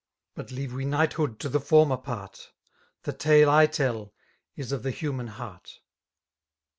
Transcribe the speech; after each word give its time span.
But 0.33 0.49
leave 0.51 0.73
we 0.73 0.83
knighthood 0.83 1.39
to 1.41 1.47
the 1.47 1.59
former 1.59 1.95
part^ 1.95 2.47
The 3.03 3.13
tale 3.13 3.51
I 3.51 3.67
teU 3.67 4.09
is 4.55 4.71
of 4.71 4.81
the 4.81 4.89
human 4.89 5.27
heart. 5.27 5.79